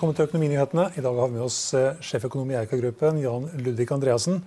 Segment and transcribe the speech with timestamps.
[0.00, 0.84] velkommen til Økonominyhetene.
[0.96, 4.38] I dag har vi med oss eh, sjeføkonom i Eika-gruppen, Jan Ludvig Andreassen.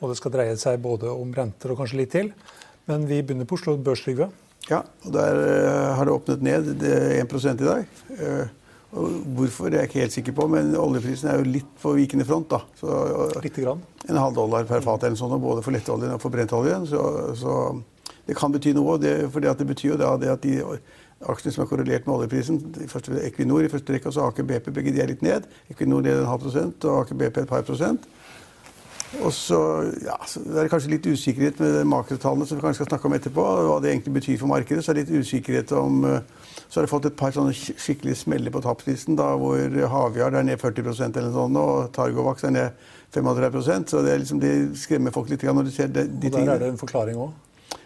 [0.00, 2.30] Og det skal dreie seg både om renter og kanskje litt til.
[2.88, 4.30] Men vi begynner på Oslo Børs, Trygve.
[4.70, 8.00] Ja, og der uh, har det åpnet ned det er 1 i dag.
[8.96, 11.92] Og hvorfor det er jeg ikke helt sikker på, men oljeprisen er jo litt på
[12.00, 12.48] vikende front.
[12.56, 12.62] da.
[12.80, 13.84] Så, Litt grann.
[14.08, 16.88] En halv dollar per fat eller sånn, både for lettoljen og for brentoljen.
[16.88, 17.04] Så,
[17.36, 17.60] så,
[18.24, 18.96] det kan bety noe.
[19.04, 20.62] Det, for det, det betyr jo da det at de
[21.32, 24.70] aksjene som er korrelert med oljeprisen, første Equinor i første rekke og så Aker BP,
[24.74, 25.48] begge de er litt ned.
[25.72, 28.08] Equinor ned en halv prosent og Aker BP et par prosent.
[29.22, 29.58] Og så,
[30.02, 33.14] ja, så er det kanskje litt usikkerhet med makrotallene som vi kanskje skal snakke om
[33.14, 33.44] etterpå.
[33.68, 34.82] Hva det egentlig betyr for markedet.
[34.82, 36.02] Så er det litt usikkerhet om
[36.64, 39.60] Så har det fått et par sånne skikkelige smeller på tapslisten, da, hvor
[39.92, 44.40] Havyard er ned 40% eller noe sånt, og Targovax er ned 35 Så det, liksom,
[44.40, 47.20] det skremmer folk litt når de ser de, de Og der er det en forklaring
[47.20, 47.30] òg.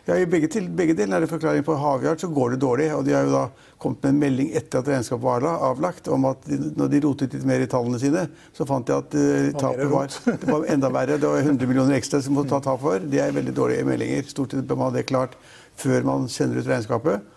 [0.08, 2.86] Ja, I begge, til, begge deler er det forklaring på Havyard, så går det dårlig.
[2.96, 3.42] Og de har jo da
[3.76, 7.36] kommet med en melding etter at regnskapet var avlagt, om at de, når de rotet
[7.36, 8.22] litt mer i tallene sine,
[8.56, 10.08] så fant de at uh, tapet var,
[10.40, 11.18] det var enda verre.
[11.20, 13.04] Det var 100 millioner ekstra som måtte ta tap for.
[13.04, 14.24] Det er veldig dårlige meldinger.
[14.32, 15.36] Stort sett bør man ha det klart
[15.78, 17.28] før man sender ut regnskapet.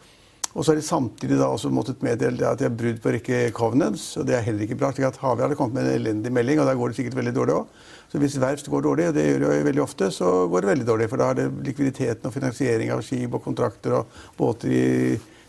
[0.51, 3.39] Og så har de samtidig da også måttet meddele at de har brudd på rekke
[3.55, 4.17] covenants.
[4.19, 4.91] og Det er heller ikke bra.
[4.91, 7.35] slik at Havia hadde kommet med en elendig melding, og der går det sikkert veldig
[7.35, 7.67] dårlig òg.
[8.11, 10.71] Så hvis verft går dårlig, og det gjør det jo veldig ofte, så går det
[10.73, 11.09] veldig dårlig.
[11.09, 14.87] For da er det likviditeten og finansiering av skip og kontrakter og båter i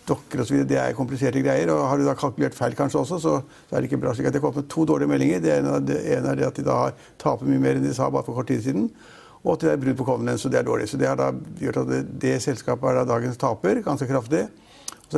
[0.07, 0.61] dokker osv.
[0.71, 1.73] Det er kompliserte greier.
[1.75, 4.15] Og har du da kalkulert feil kanskje også, så, så er det ikke bra.
[4.15, 5.43] slik at De har kommet med to dårlige meldinger.
[5.43, 5.75] Det ene,
[6.31, 6.79] er det at de da
[7.19, 8.89] taper mye mer enn de sa bare for kort tid siden.
[9.43, 10.87] Og at det er brudd på covenants, og det er dårlig.
[10.91, 14.47] Så det da gjort at det, det selskapet er da dagens taper ganske kraftig.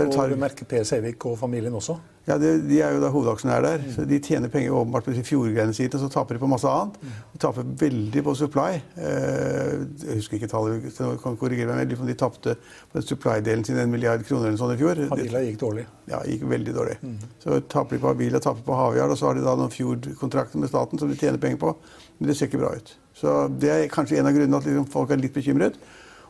[0.03, 1.97] Og du merker Per Sævik og familien også?
[2.25, 3.83] Ja, det, De er jo da hovedaksjonærer der.
[3.85, 3.91] Mm.
[3.93, 6.97] så De tjener penger åpenbart på fjordgreiene sine, så taper de på masse annet.
[7.35, 8.79] De taper veldig på supply.
[8.97, 9.75] Eh,
[10.07, 13.79] jeg husker ikke tallet, jeg kan korrigere meg, men de tapte på den supply-delen sin
[13.81, 15.03] en milliard kroner eller sånn i fjor.
[15.13, 15.85] Havila gikk dårlig?
[16.09, 16.97] Ja, gikk veldig dårlig.
[17.05, 17.19] Mm.
[17.45, 20.65] Så taper de på Havila, taper på Havyard, og så har de da noen fjordkontrakter
[20.65, 21.75] med staten som de tjener penger på.
[22.19, 22.97] Men det ser ikke bra ut.
[23.15, 25.77] Så det er kanskje en av grunnene at liksom folk er litt bekymret.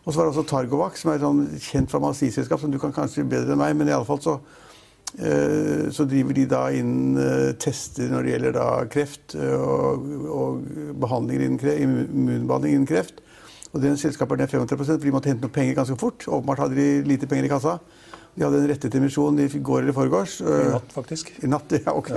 [0.05, 2.93] Og så var det også Targovac, som er et sånn kjent farmasiselskap som du kan
[2.93, 4.35] kanskje bedre enn meg, men i alle fall så,
[5.17, 10.05] eh, så driver de da inn eh, tester når det gjelder da kreft eh, og,
[10.29, 13.25] og innen kreft, immunbehandling innen kreft.
[13.73, 16.29] Og det selskapet er ned 35 for de måtte hente noen penger ganske fort.
[16.29, 17.79] Åpenbart hadde de lite penger i kassa.
[18.35, 20.41] De hadde en rettet emisjon i går eller forgårs.
[20.43, 21.31] I natt, faktisk.
[21.47, 22.11] I natt, ja, ok.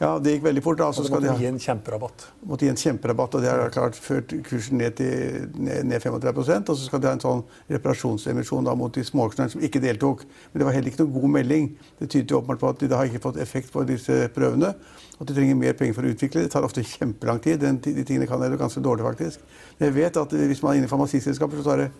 [0.00, 0.16] Ja.
[0.18, 0.80] Det gikk veldig fort.
[0.80, 0.88] da.
[0.92, 2.24] Så måtte de gi en kjemperabatt.
[2.50, 6.72] Måtte gi en kjemperabatt, og Det har klart ført kursen ned til ned, ned 35%
[6.72, 10.26] Og så skal de ha en sånn reparasjonsemisjon da, mot de småaksjonærene som ikke deltok.
[10.50, 11.70] Men det var heller ikke noen god melding.
[12.02, 14.74] Det tyder jo åpenbart på at de har ikke fått effekt på disse prøvene.
[15.20, 16.42] Og at de trenger mer penger for å utvikle.
[16.42, 17.62] Det tar ofte kjempelang tid.
[17.62, 19.46] Den, de tingene kan være ganske dårlig, faktisk.
[19.78, 21.90] Men jeg vet at hvis man er inne i farmasiselskaper, så tar det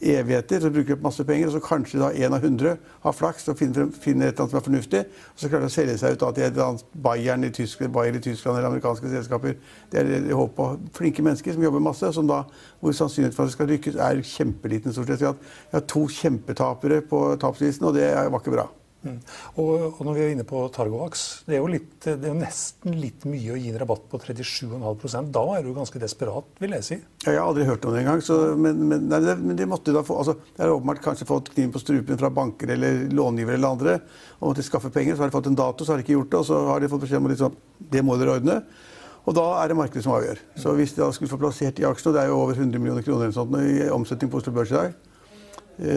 [0.00, 3.48] evigheter, så bruker opp masse penger, og så kanskje da én av hundre har flaks
[3.52, 5.98] og finner, finner, et eller annet som er fornuftig, og så klarer de å selge
[6.00, 9.12] seg ut da, til et eller annet Bayern i Tyskland, Bayer i Tyskland eller amerikanske
[9.12, 9.58] selskaper.
[9.92, 10.70] Det er det håp på.
[10.96, 12.42] Flinke mennesker som jobber masse, som da,
[12.80, 14.92] hvor sannsynligheten for at det skal lykkes, er kjempeliten.
[14.96, 15.20] stort sett.
[15.26, 18.68] Jeg har to kjempetapere på tapslisten, og det var ikke bra.
[19.06, 19.18] Mm.
[19.62, 22.96] Og, og, når vi er inne på Targovax, det er, jo litt, det er nesten
[22.98, 26.86] litt mye å gi en rabatt på 37,5% Da er du ganske desperat, vil jeg
[26.86, 26.98] si.
[27.24, 28.24] Ja, jeg har aldri hørt om det engang.
[28.62, 31.52] Men, men, nei, det, men de måtte da få, altså, de har åpenbart kanskje fått
[31.54, 33.96] kniven på strupen fra banker eller långivere eller andre
[34.40, 35.16] og måtte skaffe penger.
[35.16, 36.42] Så har de fått en dato, så har de ikke gjort det.
[36.42, 37.56] Og så har de fått beskjed om liksom,
[37.94, 38.60] det må dere ordne.
[39.26, 40.38] Og da er det markedet som avgjør.
[40.62, 43.06] Så hvis de da skulle få plassert i aksjene, det er jo over 100 millioner
[43.06, 44.94] kroner eller sånt, i omsetning på Oslo Børs i dag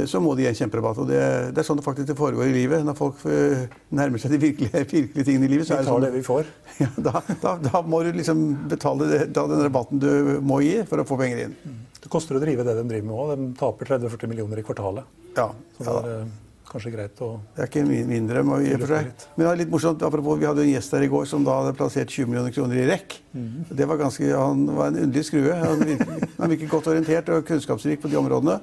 [0.09, 0.99] så må de gi en kjemperabatt.
[1.03, 1.19] Og det,
[1.53, 2.83] det, er sånn det faktisk foregår i livet.
[2.87, 6.07] Når folk eh, nærmer seg de virkelige, virkelige tingene i livet, så er det sånn
[6.07, 6.49] det vi får.
[6.79, 11.01] Ja, da, da, da, må du liksom betale det, den rabatten du må gi for
[11.01, 11.55] å få penger inn.
[11.59, 11.79] Mm.
[11.99, 13.33] Det koster å drive det de driver med òg.
[13.33, 15.17] De taper 30-40 millioner i kvartalet.
[15.35, 16.29] Ja, så det er
[16.69, 19.09] kanskje greit å Det er ikke mindre, i og for seg.
[19.35, 21.57] Men det er litt morsomt, apropos, vi hadde en gjest her i går som da
[21.59, 23.17] hadde plassert 20 millioner kroner i REC.
[23.33, 23.49] Mm.
[23.81, 25.59] Det var ganske, Han var en underlig skrue.
[25.65, 28.59] Han virket, han virket godt orientert og kunnskapsrik på de områdene.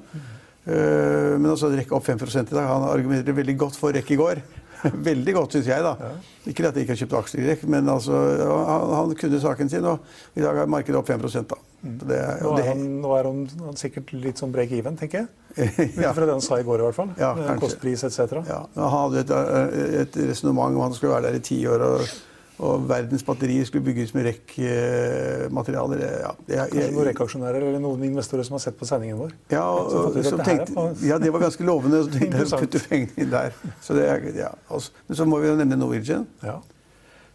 [0.67, 2.65] Uh, men altså rekke opp 5 i dag.
[2.67, 4.45] Han argumenterte veldig godt for rekk i går.
[5.09, 5.85] Veldig godt, syns jeg.
[5.85, 6.13] da.
[6.47, 9.73] Ikke at jeg ikke har kjøpt aksjer i REC, men altså, han, han, kunne saken
[9.73, 9.89] sin.
[9.89, 11.59] Og i dag er markedet opp 5 da.
[11.81, 11.97] Mm.
[12.03, 13.43] Det, nå, er han, nå, er han,
[13.79, 15.29] sikkert litt sånn break even, tenker jeg.
[16.05, 16.13] ja.
[16.13, 17.13] Fra det han sa i går, i hvert fall.
[17.21, 18.41] Ja, Kostpris etc.
[18.49, 18.63] Ja.
[18.77, 21.87] Han hadde et, eh, et resonnement om han skulle være der i ti år.
[21.87, 22.17] og,
[22.57, 26.05] og verdens batterier skulle bygges med REC-materialer.
[26.23, 26.31] Ja,
[26.71, 29.35] Kanskje noen REC-aksjonærer eller noen investorer som har sett på sendingen vår?
[29.53, 32.05] Ja, og, som tenkte, ja det var ganske lovende.
[32.07, 33.59] Så tenkte jeg å putte pengene inn der.
[33.85, 34.07] Så det,
[34.39, 34.55] ja.
[34.71, 36.25] Men så må vi jo nevne Norwegian.
[36.47, 36.57] Ja.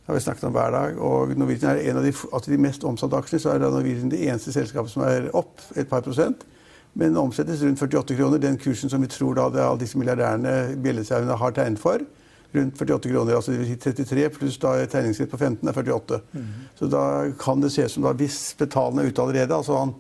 [0.01, 0.97] Det har vi snakket om hver dag.
[0.97, 3.43] og Norwegian er en av de, altså de mest omsatte aksjene.
[3.43, 6.47] Så er Norwegian det eneste selskapet som er opp et par prosent
[6.93, 8.41] men omsettes rundt 48 kroner.
[8.41, 12.03] Den kursen som vi tror da alle disse milliardærene Bjellesauene har tegnet for.
[12.51, 16.17] Rundt 48 kroner, altså det vil si 33 pluss da tegningsrett på 15 er 48.
[16.35, 16.47] Mm.
[16.75, 17.03] Så da
[17.39, 19.93] kan det se ut som da hvis betalen er ute allerede altså han,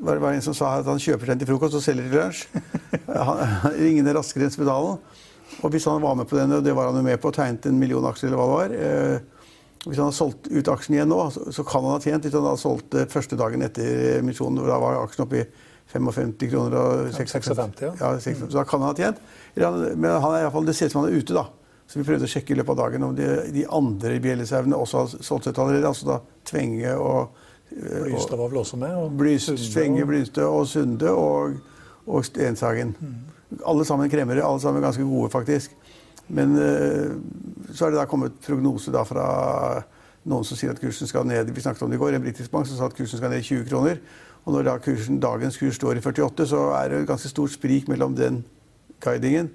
[0.00, 2.16] var det var en som sa at han kjøper den til frokost og selger til
[2.16, 2.46] lunsj.
[4.06, 5.02] den raskere enn spedalen.
[5.60, 7.36] Og hvis han var med på den, og det var han jo med på, og
[7.36, 9.50] tegnet en million aksjer eller hva det var eh,
[9.84, 12.38] Hvis han har solgt ut aksjen igjen nå, så, så kan han ha tjent hvis
[12.38, 14.64] han har solgt det første dagen etter emisjonen.
[14.64, 15.46] Da var aksjen oppe i
[15.92, 17.50] 55 kroner og 56,
[17.82, 17.90] ja.
[18.00, 19.18] ja 56, Så da kan han ha tjent.
[19.56, 21.50] Men han er i fall, det ser ut som han er ute, da.
[21.92, 25.00] Så vi prøvde å sjekke i løpet av dagen om de, de andre bjellesauene også
[25.02, 25.90] har solgt seg allerede.
[25.90, 26.14] Altså da
[26.48, 27.34] Tvenge og
[27.68, 28.94] Blystad var vel også med?
[28.96, 31.58] Og Blyst, Tvenge, Blystad og Sunde og,
[32.06, 32.94] og Stenshagen.
[32.96, 33.58] Mm.
[33.68, 34.40] Alle sammen kremmere.
[34.40, 35.74] Alle sammen ganske gode, faktisk.
[36.32, 37.12] Men uh,
[37.76, 39.26] så er det da kommet prognose da fra
[40.24, 41.52] noen som sier at kursen skal ned.
[41.52, 42.16] Vi snakket om det i går.
[42.16, 44.00] En britisk bank som sa at kursen skal ned 20 kroner.
[44.46, 47.52] Og når da kursen, dagens kurs står i 48, så er det et ganske stort
[47.52, 48.40] sprik mellom den
[49.04, 49.52] guidingen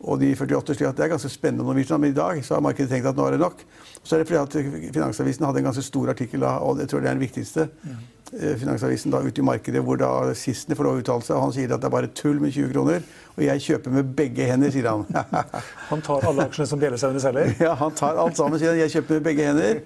[0.00, 0.74] og de 48.
[0.74, 3.08] slik at Det er ganske spennende om Norwegian, men i dag så har markedet tenkt
[3.10, 3.64] at nå er det nok.
[4.02, 7.10] Så er det fordi at Finansavisen hadde en ganske stor artikkel, og jeg tror det
[7.10, 7.68] er den viktigste.
[7.84, 7.98] Mm.
[8.30, 11.34] Finansavisen da ute i markedet hvor da Sissener får lov å uttale seg.
[11.36, 13.04] og Han sier at det er bare tull med 20 kroner.
[13.36, 15.04] Og jeg kjøper med begge hender, sier han.
[15.90, 17.54] han tar alle aksjene som Bjellesauene selger?
[17.66, 18.80] Ja, han tar alt sammen, sier han.
[18.84, 19.82] Jeg kjøper med begge hender.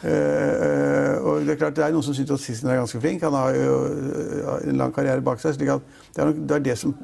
[0.00, 3.26] Uh, og Det er klart det er noen som syns at Sissener er ganske flink.
[3.26, 3.76] Han har jo
[4.70, 5.58] en lang karriere bak seg.
[5.58, 6.94] slik at det er, det er det som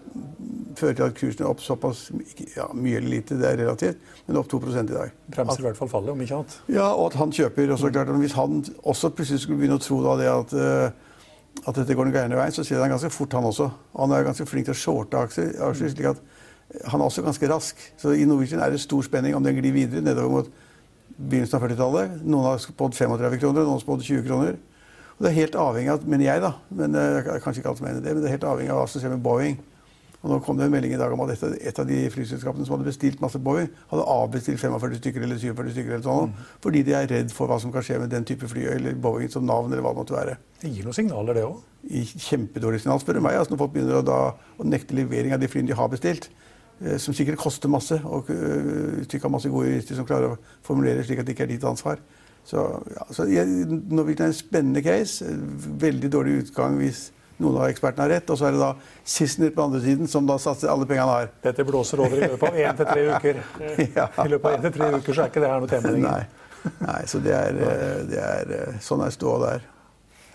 [0.78, 2.06] fører til at kursen er opp såpass
[2.56, 5.14] ja, mye eller lite, det er relativt, men opp 2 i dag.
[5.32, 6.56] Bremser i hvert fall fallet, om ikke annet.
[6.72, 7.72] Ja, og at han kjøper.
[7.72, 11.66] og så klart Hvis han også plutselig skulle begynne å tro da det at, uh,
[11.66, 13.70] at dette går den gærne veien, så ser han ganske fort, han også.
[13.98, 15.56] Han er ganske flink til å shorte aksjer.
[15.70, 16.22] aksjer slik at
[16.90, 17.82] han er også ganske rask.
[17.96, 20.54] Så i Norwegian er det stor spenning om den glir videre nedover mot
[21.16, 22.18] begynnelsen av 40-tallet.
[22.24, 24.58] Noen har spådd 35 kroner, noen har spådd 20 kroner.
[25.16, 27.86] Og det er helt avhengig av, mener jeg, da, men uh, kanskje ikke alt som
[27.88, 29.56] mener det, men det er helt avhengig av hva som skjer med Boeing.
[30.26, 32.74] Og nå kom det en melding i dag om at et, av de flyselskapene som
[32.74, 36.48] hadde bestilt masse Boeing, hadde avbestilt 45 stykker eller 47 stykker eller sånn, mm.
[36.64, 39.30] fordi de er redd for hva som kan skje med den type fly, eller Boeing
[39.30, 40.34] som navn, eller hva det måtte være.
[40.64, 41.62] Det gir noen signaler, det òg?
[42.26, 43.38] Kjempedårlige signal, spør du meg.
[43.38, 46.26] Altså, når folk begynner å, da, å nekte levering av de flyene de har bestilt,
[46.82, 51.06] eh, som sikkert koster masse, og uh, har masse gode jurister som klarer å formulere
[51.06, 52.02] slik at det ikke er ditt ansvar.
[52.46, 55.30] Så, ja, så jeg, Norwegian er en spennende case.
[55.86, 58.32] Veldig dårlig utgang hvis noen av ekspertene har rett.
[58.32, 58.72] Og så er det da
[59.04, 61.30] Sissener på andre siden som da satser alle pengene han har.
[61.44, 63.40] Dette blåser over i løpet av én til tre uker.
[63.98, 64.08] ja.
[64.24, 66.26] I løpet av én til tre uker så er ikke det her noe tema lenger.
[66.26, 66.44] Nei.
[66.82, 69.66] Nei, så det er, eh, det er eh, sånn er ståa der.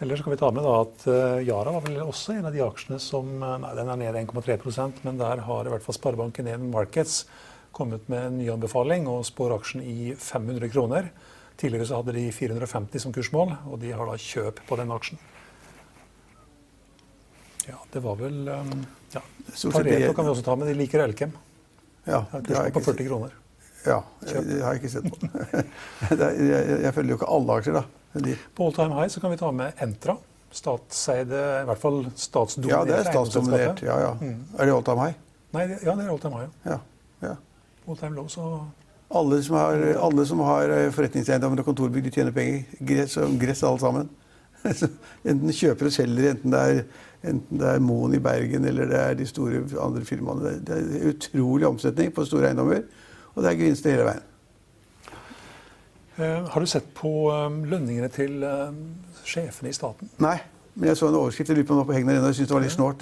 [0.02, 2.98] Ellers kan vi ta med at uh, Yara var vel også en av de aksjene
[2.98, 7.28] som nei, Den er ned 1,3% men der har i hvert fall Sparebanken 1 Markets
[7.72, 11.12] kommet med en ny anbefaling og spår aksjen i 500 kroner.
[11.62, 15.22] Tidligere så hadde de 450 som kursmål, og de har da kjøp på den aksjen.
[17.68, 18.74] Ja, det var vel um,
[19.14, 19.22] ja.
[19.74, 20.72] Pareto kan vi også ta med.
[20.72, 21.34] De liker Elkem.
[22.08, 23.38] Ja, det har jeg på 40 kroner.
[23.86, 25.30] Ja, det har jeg ikke sett på.
[26.22, 27.86] jeg, jeg, følger jo ikke alle aksjer, da.
[28.26, 28.36] De.
[28.58, 30.18] På all time high så kan vi ta med Entra.
[30.52, 32.74] Statseide, i hvert fall statsdominert.
[32.74, 33.84] Ja, det er statsdominert.
[33.88, 34.12] Ja, ja.
[34.20, 34.42] Mm.
[34.58, 35.18] Er det all time high?
[35.56, 36.52] Nei, det, ja, det er all time high.
[36.68, 36.78] Ja.
[37.24, 37.36] ja.
[37.88, 38.50] All time low, så
[39.12, 42.64] alle som har, alle som har eh, forretningseiendommer og kontorbygg, de tjener penger.
[42.80, 44.12] Gress, gress alle sammen.
[44.66, 46.84] Enten kjøper og selger, enten det er
[47.22, 50.56] Enten det er Moen i Bergen eller det er de store andre firmaene.
[50.66, 52.82] Det er utrolig omsetning på store eiendommer,
[53.36, 54.24] og det er gevinster hele veien.
[56.18, 58.74] Uh, har du sett på um, lønningene til uh,
[59.26, 60.10] sjefene i staten?
[60.22, 60.40] Nei.
[60.74, 62.38] Men jeg så en overskrift jeg lurer på om det var på Hegnar ennå, jeg
[62.38, 63.02] syntes det var litt snålt.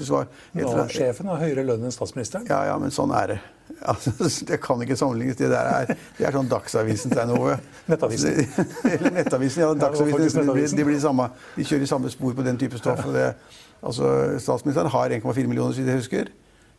[0.58, 2.48] Nav-sjefen har høyere lønn enn statsministeren.
[2.50, 3.40] Ja, ja, men sånn er det.
[3.90, 4.12] Altså,
[4.50, 5.38] det kan ikke sammenlignes.
[5.40, 7.54] Det der er, det er sånn Dagsavisen til noe.
[7.88, 8.42] Nettavisen.
[8.92, 9.70] Eller Nettavisen, ja.
[9.86, 10.42] Dagsavisen.
[10.50, 13.06] Ja, de, de, blir samme, de kjører i samme spor på den type stoff.
[13.06, 13.28] og Det,
[13.80, 14.12] altså,
[14.42, 16.32] statsministeren har 1,4 millioner, så vidt jeg husker,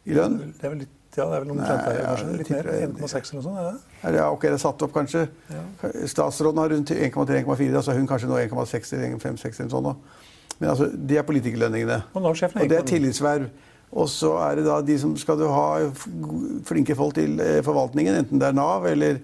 [0.04, 0.36] i lønn.
[0.58, 2.70] Det er vel litt, ja, det er vel omtrent der, ja, Litt mer?
[2.90, 3.86] 1,6 eller noe sånt?
[4.02, 4.18] Er det?
[4.18, 5.24] Ja, ok, det er satt opp, kanskje.
[6.10, 7.70] Statsråden har rundt 1,3-1,4.
[7.80, 9.88] Altså hun kanskje nå 1,6 eller 1,5-6 eller sånn.
[9.88, 9.96] nå.
[10.60, 12.02] Men altså, det er politikerlønningene.
[12.14, 12.22] Og
[12.64, 13.48] Og det er tillitsverv.
[13.90, 15.90] Og så er det da de som skal du ha
[16.68, 19.18] flinke folk til eh, forvaltningen, enten det er Nav eller,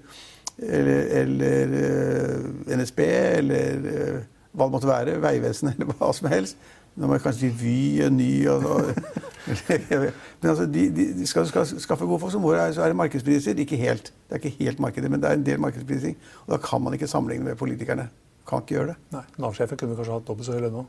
[0.58, 4.24] eller, eller eh, NSB eller eh,
[4.56, 6.58] hva det måtte være, Vegvesenet eller hva som helst.
[6.96, 8.62] Nå må jeg kanskje si Vy, og Ny og
[10.40, 12.90] Men altså, de, de, de skal, skal skaffe gode folk, Som må er, så er
[12.90, 13.58] det markedspriser.
[13.62, 14.14] Ikke helt.
[14.26, 16.16] Det er ikke helt markedet, men det er en del markedsprising.
[16.46, 18.08] Og da kan man ikke sammenligne med politikerne.
[18.48, 18.96] Kan ikke gjøre det.
[19.12, 20.86] Nei, Nav-sjefen kunne kanskje hatt dobbelt så høy lønn nå.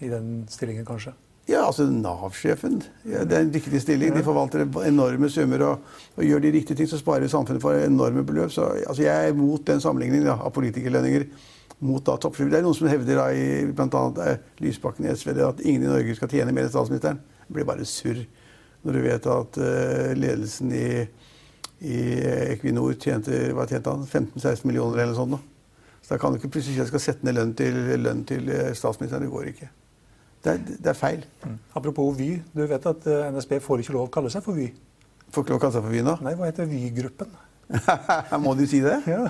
[0.00, 1.12] I den stillingen, kanskje.
[1.50, 2.78] Ja, altså Nav-sjefen.
[3.08, 4.12] Ja, det er en viktig stilling.
[4.14, 5.64] De forvalter enorme summer.
[5.66, 8.52] Og, og gjør de riktige ting, så sparer samfunnet for enorme beløp.
[8.54, 11.26] Så altså, jeg er mot den sammenligningen ja, av politikerlønninger
[11.80, 12.16] mot da.
[12.20, 14.04] Det er noen som hevder da, i bl.a.
[14.26, 17.22] Eh, Lysbakken i SV at ingen i Norge skal tjene mer enn statsministeren.
[17.46, 18.22] Det blir bare surr.
[18.84, 20.86] Når du vet at eh, ledelsen i,
[21.84, 21.98] i
[22.54, 24.06] Equinor tjente tjente han?
[24.06, 25.36] 15-16 millioner eller noe sånt.
[25.36, 25.98] Da.
[26.04, 28.24] Så da kan du ikke plutselig si at jeg skal sette ned lønn til, lønn
[28.28, 29.26] til eh, statsministeren.
[29.26, 29.72] Det går ikke.
[30.40, 31.24] Det er, det er feil.
[31.76, 32.30] Apropos Vy.
[32.54, 34.70] Du vet at eh, NSB får ikke lov å kalle seg for Vy.
[35.30, 36.16] Får ikke lov å kalle seg for Vy nå.
[36.24, 37.34] Nei, hva heter Vy-gruppen?
[38.44, 38.96] Må de si det?
[39.06, 39.28] Ja.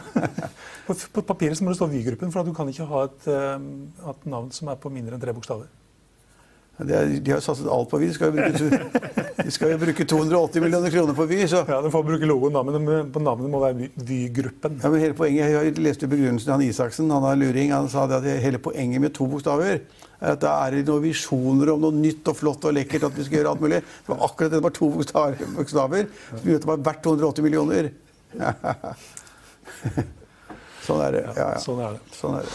[0.86, 3.66] På, på papiret må det stå Vy-gruppen, for at du kan ikke ha et, eh,
[4.14, 5.68] et navn som er på mindre enn tre bokstaver.
[6.80, 8.06] Det er, de har satset alt på Vy.
[8.08, 8.68] De skal jo bruke,
[9.44, 11.38] de skal jo bruke 280 millioner kroner på Vy.
[11.50, 11.60] Så.
[11.68, 14.72] Ja, Du får bruke logoen, da, men det- på navnet må være Vy- Vy-gruppen.
[14.82, 17.10] Ja, men hele poenget, Jeg leste begrunnelsen han Isaksen.
[17.12, 17.72] Han er luring.
[17.76, 19.80] Han sa det at hele poenget med to bokstaver
[20.20, 23.04] er at da er det noen visjoner om noe nytt og flott og lekkert.
[23.08, 23.80] at vi skal gjøre alt mulig.
[23.80, 24.58] Det var akkurat det.
[24.60, 27.84] Det var to bokstaver, bokstaver som gjorde at det var verdt 280 millioner.
[30.86, 31.24] sånn er det.
[31.36, 31.60] Ja, ja.
[31.64, 32.02] Sånn er det.
[32.20, 32.54] Sånn er det.